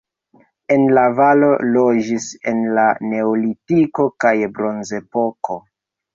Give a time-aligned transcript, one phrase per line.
[0.75, 5.61] En la valo loĝis en la neolitiko kaj bronzepoko.